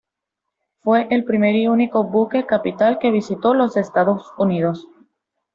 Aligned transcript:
Fue 0.79 1.05
el 1.11 1.25
primer 1.25 1.53
y 1.55 1.67
único 1.67 2.03
buque 2.03 2.47
capital 2.47 2.97
que 2.97 3.11
visitó 3.11 3.53
los 3.53 3.77
Estados 3.77 4.31
Unidos. 4.39 4.87